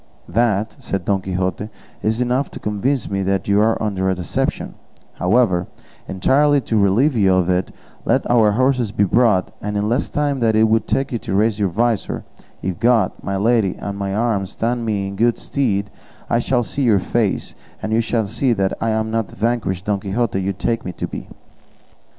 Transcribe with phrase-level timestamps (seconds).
[0.27, 1.69] "That," said Don Quixote,
[2.01, 4.73] "is enough to convince me that you are under a deception;
[5.13, 5.67] however,
[6.07, 7.71] entirely to relieve you of it,
[8.03, 11.35] let our horses be brought, and in less time than it would take you to
[11.35, 12.23] raise your visor,
[12.63, 15.91] if God, my lady, and my arm stand me in good stead,
[16.31, 19.85] I shall see your face, and you shall see that I am not the vanquished
[19.85, 21.29] Don Quixote you take me to be."